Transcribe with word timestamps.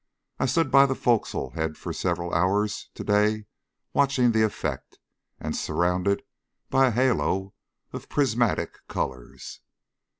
I 0.39 0.47
stood 0.47 0.73
on 0.73 0.87
the 0.89 0.95
fo'csle 0.95 1.53
head 1.53 1.77
for 1.77 1.93
several 1.93 2.33
hours 2.33 2.89
to 2.95 3.03
day 3.03 3.45
watching 3.93 4.31
the 4.31 4.41
effect, 4.41 4.97
and 5.39 5.55
surrounded 5.55 6.23
by 6.71 6.87
a 6.87 6.91
halo 6.91 7.53
of 7.93 8.09
prismatic 8.09 8.87
colours. 8.87 9.59